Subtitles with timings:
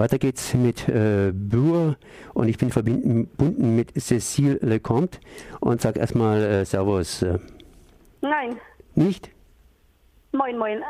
[0.00, 1.96] Weiter geht's mit äh, Bür
[2.32, 5.18] und ich bin verbunden mit Cécile Lecomte
[5.60, 7.22] und sag erstmal äh, Servus.
[8.22, 8.58] Nein.
[8.94, 9.30] Nicht?
[10.32, 10.82] Moin, moin.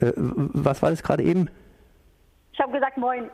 [0.00, 1.48] Äh, was war das gerade eben?
[2.52, 3.30] Ich habe gesagt Moin.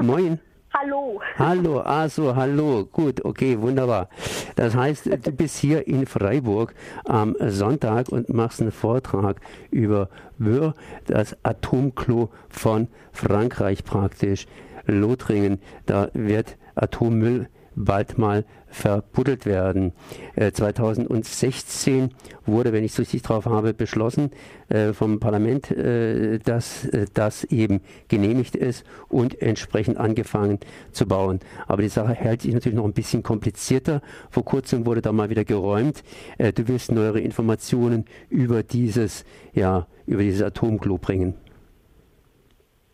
[0.00, 0.38] Moin.
[0.74, 1.20] Hallo.
[1.38, 2.86] Hallo, also hallo.
[2.90, 4.08] Gut, okay, wunderbar.
[4.56, 9.40] Das heißt, du bist hier in Freiburg am Sonntag und machst einen Vortrag
[9.70, 10.08] über
[10.38, 10.72] Wör,
[11.06, 14.46] das Atomklo von Frankreich praktisch.
[14.86, 19.92] Lothringen, da wird Atommüll bald mal verbuddelt werden.
[20.34, 22.10] Äh, 2016
[22.46, 24.30] wurde, wenn ich es richtig drauf habe, beschlossen
[24.68, 30.58] äh, vom Parlament, äh, dass äh, das eben genehmigt ist und entsprechend angefangen
[30.90, 31.40] zu bauen.
[31.66, 34.00] Aber die Sache hält sich natürlich noch ein bisschen komplizierter.
[34.30, 36.02] Vor kurzem wurde da mal wieder geräumt.
[36.38, 41.34] Äh, du willst neuere Informationen über dieses, ja, über dieses Atomklo bringen.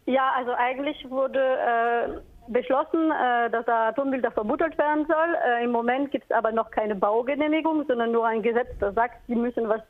[0.07, 2.21] Ja, also eigentlich wurde äh,
[2.53, 5.37] beschlossen, äh, dass da verbuddelt werden soll.
[5.47, 9.17] Äh, Im Moment gibt es aber noch keine Baugenehmigung, sondern nur ein Gesetz, das sagt,
[9.27, 9.81] sie müssen was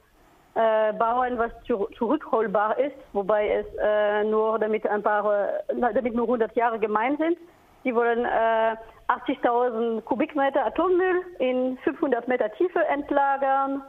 [0.55, 6.55] äh, bauen, was zu, zurückholbar ist, wobei es nur damit ein paar, damit nur 100
[6.57, 7.39] Jahre gemeint sind.
[7.85, 13.83] Sie wollen 80.000 Kubikmeter Atommüll in 500 Meter Tiefe entlagern.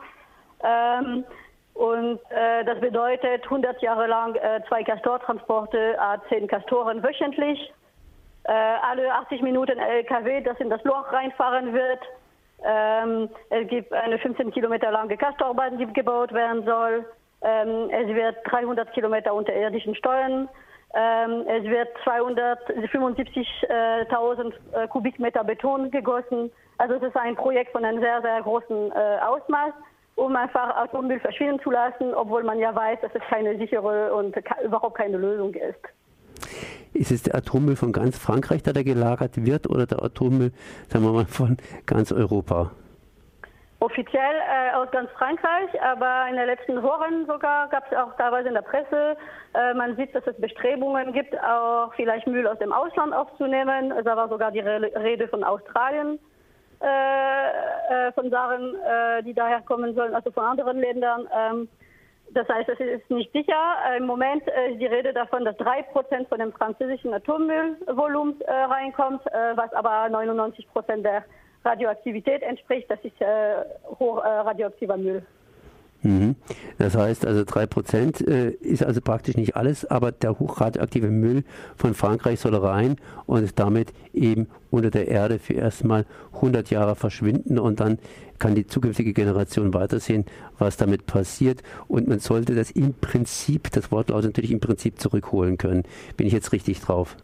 [0.64, 1.26] Ähm,
[1.74, 7.74] und äh, das bedeutet 100 Jahre lang äh, zwei Castortransporte, A10 Castoren wöchentlich
[8.50, 12.00] äh, alle 80 Minuten LKW, das in das Loch reinfahren wird.
[12.66, 17.06] Ähm, es gibt eine 15 Kilometer lange Kastorbahn, die gebaut werden soll.
[17.44, 20.50] Ähm, es wird 300 Kilometer unterirdischen Steuern.
[20.96, 26.52] Ähm, es wird 275.000 äh, Kubikmeter Beton gegossen.
[26.80, 29.74] Also es ist ein Projekt von einem sehr, sehr großen äh, Ausmaß,
[30.16, 34.36] um einfach Atommüll verschwinden zu lassen, obwohl man ja weiß, dass es keine sichere und
[34.64, 35.86] überhaupt keine Lösung ist.
[37.00, 40.52] Ist es der Atommüll von ganz Frankreich, der da gelagert wird, oder der Atommüll,
[40.90, 41.56] sagen wir mal, von
[41.86, 42.72] ganz Europa?
[43.80, 48.50] Offiziell äh, aus ganz Frankreich, aber in den letzten Wochen sogar gab es auch teilweise
[48.50, 49.16] in der Presse,
[49.54, 53.94] äh, man sieht, dass es Bestrebungen gibt, auch vielleicht Müll aus dem Ausland aufzunehmen.
[54.04, 56.20] Da war sogar die Rede von Australien,
[56.82, 61.30] äh, äh von Sachen, äh, die daher kommen sollen, also von anderen Ländern.
[61.34, 61.70] Ähm,
[62.34, 63.76] das heißt, es ist nicht sicher.
[63.88, 68.40] Äh, Im Moment äh, ist die Rede davon, dass drei Prozent von dem französischen Atommüllvolumen
[68.42, 69.24] äh, reinkommt,
[69.56, 71.24] was aber 99 Prozent der
[71.66, 72.90] Radioaktivität entspricht.
[72.90, 73.16] Das ist
[74.00, 75.26] hochradioaktiver Müll.
[76.02, 76.36] Mhm.
[76.78, 81.44] Das heißt also 3% äh, ist also praktisch nicht alles, aber der hochradioaktive Müll
[81.76, 82.96] von Frankreich soll rein
[83.26, 86.06] und damit eben unter der Erde für erstmal
[86.36, 88.00] 100 Jahre verschwinden und dann
[88.38, 90.26] kann die zukünftige Generation weitersehen,
[90.58, 95.00] was damit passiert und man sollte das im Prinzip, das Wort lautet natürlich im Prinzip
[95.00, 95.84] zurückholen können.
[96.16, 97.18] Bin ich jetzt richtig drauf?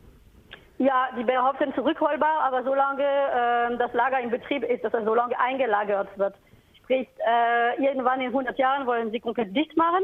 [0.78, 5.16] Ja, die behaupten zurückholbar, aber solange äh, das Lager in Betrieb ist, dass es so
[5.16, 6.36] lange eingelagert wird.
[6.86, 10.04] Sprich, äh, irgendwann in 100 Jahren wollen sie komplett dicht machen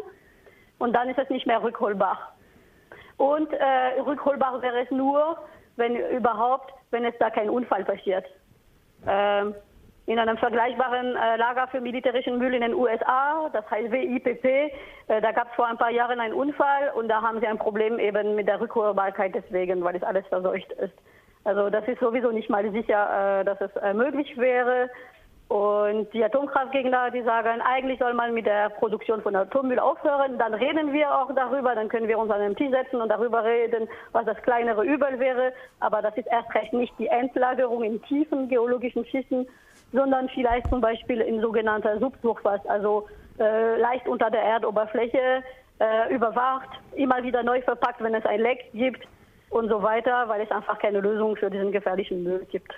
[0.80, 2.36] und dann ist es nicht mehr rückholbar.
[3.18, 5.38] Und äh, rückholbar wäre es nur,
[5.76, 8.26] wenn überhaupt, wenn es da kein Unfall passiert.
[9.08, 9.54] Ähm,
[10.08, 14.72] in einem vergleichbaren äh, Lager für militärischen Müll in den USA, das heißt WIPP, äh,
[15.22, 18.00] da gab es vor ein paar Jahren einen Unfall und da haben sie ein Problem
[18.00, 20.96] eben mit der Rückholbarkeit deswegen, weil es alles verseucht ist.
[21.44, 24.90] Also das ist sowieso nicht mal sicher, äh, dass es äh, möglich wäre.
[25.52, 30.38] Und die Atomkraftgegner, die sagen, eigentlich soll man mit der Produktion von Atommüll aufhören.
[30.38, 33.44] Dann reden wir auch darüber, dann können wir uns an den Tisch setzen und darüber
[33.44, 35.52] reden, was das kleinere Übel wäre.
[35.82, 39.46] Aber das ist erst recht nicht die Endlagerung in tiefen geologischen Schichten,
[39.92, 45.44] sondern vielleicht zum Beispiel in sogenannter Subsurface, also äh, leicht unter der Erdoberfläche,
[45.82, 49.06] äh, überwacht, immer wieder neu verpackt, wenn es ein Leck gibt
[49.50, 52.74] und so weiter, weil es einfach keine Lösung für diesen gefährlichen Müll gibt.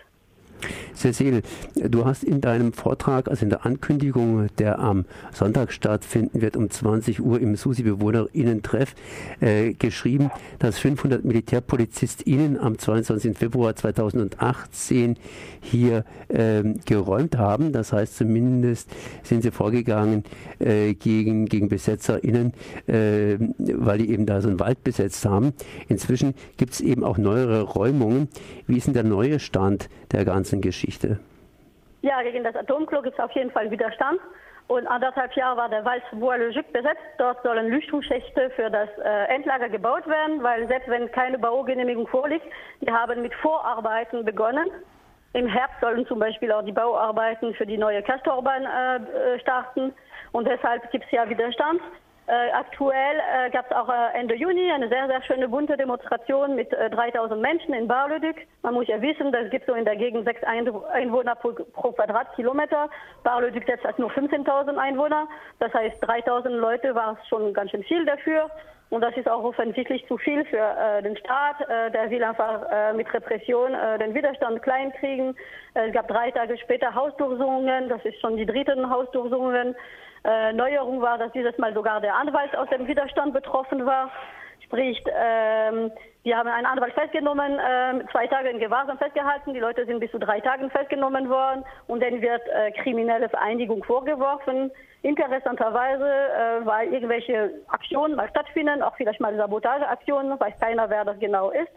[0.95, 1.41] Cecil,
[1.75, 6.69] du hast in deinem Vortrag, also in der Ankündigung, der am Sonntag stattfinden wird, um
[6.69, 8.95] 20 Uhr im SUSI-BewohnerInnen-Treff,
[9.39, 13.37] äh, geschrieben, dass 500 MilitärpolizistInnen am 22.
[13.37, 15.17] Februar 2018
[15.61, 17.71] hier äh, geräumt haben.
[17.71, 18.89] Das heißt, zumindest
[19.23, 20.23] sind sie vorgegangen
[20.59, 22.53] äh, gegen, gegen BesetzerInnen,
[22.87, 25.53] äh, weil die eben da so einen Wald besetzt haben.
[25.87, 28.27] Inzwischen gibt es eben auch neuere Räumungen.
[28.67, 30.82] Wie ist denn der neue Stand der ganzen Geschichte?
[32.01, 34.19] Ja, gegen das Atomklo gibt es auf jeden Fall Widerstand.
[34.67, 37.01] Und anderthalb Jahre war der Wald Bois-le-Juc besetzt.
[37.17, 42.45] Dort sollen Lüchtungsschächte für das äh, Endlager gebaut werden, weil selbst wenn keine Baugenehmigung vorliegt,
[42.81, 44.69] die haben mit Vorarbeiten begonnen.
[45.33, 49.93] Im Herbst sollen zum Beispiel auch die Bauarbeiten für die neue Castorbahn äh starten.
[50.31, 51.81] Und deshalb gibt es ja Widerstand.
[52.25, 56.55] Äh, aktuell äh, gab es auch äh, Ende Juni eine sehr, sehr schöne bunte Demonstration
[56.55, 58.35] mit 3000 Menschen in Bar-le-Duc.
[58.61, 62.89] Man muss ja wissen, es gibt so in der Gegend sechs Einwohner pro, pro Quadratkilometer.
[63.23, 65.27] Bar-le-Duc selbst hat nur 15.000 Einwohner.
[65.59, 68.49] Das heißt, 3000 Leute war es schon ganz schön viel dafür.
[68.89, 71.59] Und das ist auch offensichtlich zu viel für äh, den Staat.
[71.61, 75.35] Äh, der will einfach äh, mit Repression äh, den Widerstand kleinkriegen.
[75.73, 77.89] es gab drei Tage später Hausdurchsuchungen.
[77.89, 79.75] Das ist schon die dritten Hausdurchsuchungen.
[80.23, 84.09] Äh, Neuerung war, dass dieses Mal sogar der Anwalt aus dem Widerstand betroffen war.
[84.63, 85.91] Sprich, ähm,
[86.23, 89.53] wir haben einen Anwalt festgenommen, äh, zwei Tage in Gewahrsam festgehalten.
[89.53, 93.83] Die Leute sind bis zu drei Tagen festgenommen worden und dann wird äh, kriminelle Vereinigung
[93.83, 94.71] vorgeworfen.
[95.01, 101.19] Interessanterweise, äh, weil irgendwelche Aktionen mal stattfinden, auch vielleicht mal Sabotageaktionen, weiß keiner, wer das
[101.19, 101.71] genau ist.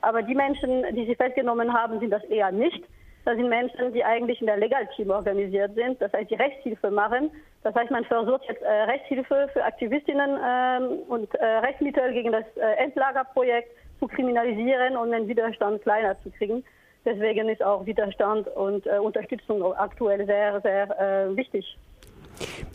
[0.00, 2.84] Aber die Menschen, die sie festgenommen haben, sind das eher nicht.
[3.24, 7.30] Das sind Menschen, die eigentlich in der Legalteam organisiert sind, das heißt, die Rechtshilfe machen.
[7.62, 12.44] Das heißt, man versucht jetzt äh, Rechtshilfe für Aktivistinnen ähm, und äh, Rechtsmittel gegen das
[12.56, 13.70] äh, Endlagerprojekt
[14.00, 16.64] zu kriminalisieren und den Widerstand kleiner zu kriegen.
[17.04, 21.78] Deswegen ist auch Widerstand und äh, Unterstützung aktuell sehr, sehr äh, wichtig.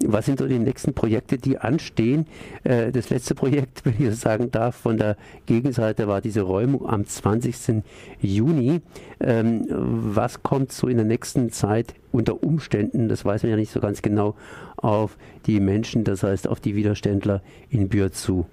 [0.06, 2.26] Was sind so die nächsten Projekte, die anstehen?
[2.64, 6.88] Äh, das letzte Projekt, wenn ich das sagen darf, von der Gegenseite war diese Räumung
[6.88, 7.84] am 20.
[8.22, 8.82] Juni.
[9.20, 13.72] Ähm, was kommt so in der nächsten Zeit unter Umständen, das weiß man ja nicht
[13.72, 14.36] so ganz genau,
[14.78, 18.46] auf die Menschen, das heißt auf die Widerständler in Bühr zu?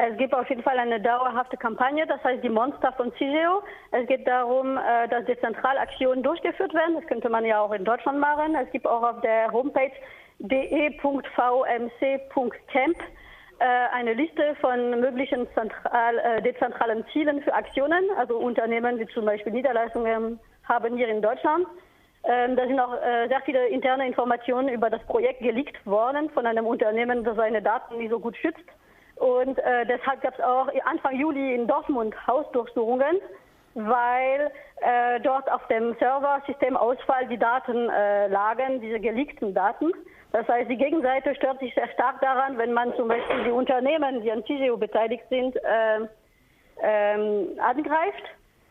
[0.00, 3.64] Es gibt auf jeden Fall eine dauerhafte Kampagne, das heißt die Monster von CISEO.
[3.90, 6.94] Es geht darum, äh, dass dezentrale Aktionen durchgeführt werden.
[6.94, 8.54] Das könnte man ja auch in Deutschland machen.
[8.54, 9.90] Es gibt auch auf der Homepage
[10.38, 11.26] de.vmc.camp
[13.58, 19.24] äh, eine Liste von möglichen zentral, äh, dezentralen Zielen für Aktionen, also Unternehmen, die zum
[19.24, 21.66] Beispiel Niederlassungen haben hier in Deutschland.
[22.22, 22.94] Ähm, da sind auch
[23.28, 27.98] sehr viele interne Informationen über das Projekt geleakt worden von einem Unternehmen, das seine Daten
[27.98, 28.62] nicht so gut schützt.
[29.18, 33.20] Und äh, deshalb gab es auch Anfang Juli in Dortmund Hausdurchsuchungen,
[33.74, 34.50] weil
[34.80, 39.92] äh, dort auf dem Serversystem Ausfall die Daten äh, lagen, diese geleakten Daten.
[40.32, 44.22] Das heißt, die Gegenseite stört sich sehr stark daran, wenn man zum Beispiel die Unternehmen,
[44.22, 46.06] die an CISEO beteiligt sind, äh,
[46.82, 48.22] ähm, angreift.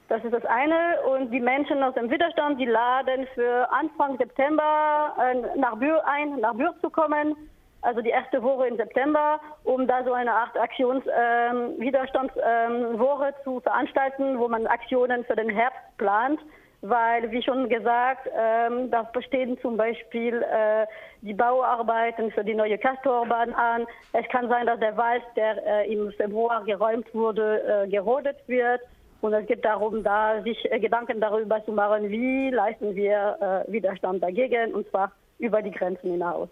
[0.08, 1.02] Das ist das eine.
[1.14, 6.40] Und die Menschen aus dem Widerstand, die laden für Anfang September äh, nach Bühr ein,
[6.40, 7.36] nach Bühr zu kommen
[7.82, 13.60] also die erste Woche im September, um da so eine Art Aktionswiderstandswoche ähm, ähm, zu
[13.60, 16.40] veranstalten, wo man Aktionen für den Herbst plant.
[16.82, 20.86] Weil, wie schon gesagt, ähm, da bestehen zum Beispiel äh,
[21.22, 23.88] die Bauarbeiten für die neue Castorbahn an.
[24.14, 28.82] Es kann sein, dass der Wald, der äh, im Februar geräumt wurde, äh, gerodet wird.
[29.22, 33.72] Und es geht darum, da sich äh, Gedanken darüber zu machen, wie leisten wir äh,
[33.72, 36.48] Widerstand dagegen, und zwar über die Grenzen hinaus.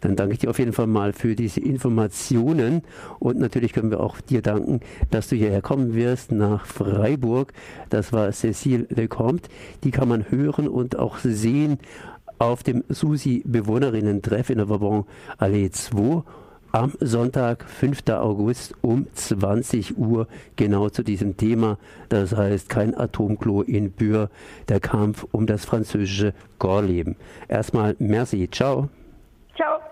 [0.00, 2.82] Dann danke ich dir auf jeden Fall mal für diese Informationen
[3.18, 4.80] und natürlich können wir auch dir danken,
[5.10, 7.52] dass du hierher kommen wirst nach Freiburg.
[7.90, 9.48] Das war Cécile Lecomte.
[9.84, 11.78] Die kann man hören und auch sehen
[12.38, 15.04] auf dem Susi-Bewohnerinnen-Treff in der Vauban
[15.38, 16.22] Allee 2
[16.72, 18.02] am Sonntag, 5.
[18.10, 21.78] August um 20 Uhr genau zu diesem Thema.
[22.10, 24.28] Das heißt, kein Atomklo in Bühr,
[24.68, 27.16] der Kampf um das französische Gorleben.
[27.48, 28.90] Erstmal merci, ciao.
[29.56, 29.86] Chao.